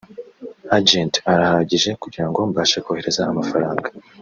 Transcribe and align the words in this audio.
Agent 0.77 1.13
arahagije 1.33 1.89
kugira 2.01 2.27
ngo 2.29 2.39
mbashe 2.49 2.77
kohereza 2.85 3.21
amafaranga 3.31 3.87